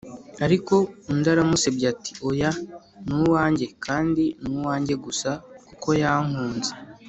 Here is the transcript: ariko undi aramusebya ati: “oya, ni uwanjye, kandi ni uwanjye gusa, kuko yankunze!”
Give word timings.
ariko 0.45 0.75
undi 1.09 1.27
aramusebya 1.33 1.85
ati: 1.93 2.11
“oya, 2.29 2.51
ni 3.05 3.13
uwanjye, 3.23 3.65
kandi 3.85 4.23
ni 4.41 4.55
uwanjye 4.59 4.93
gusa, 5.05 5.31
kuko 5.67 5.89
yankunze!” 6.01 6.71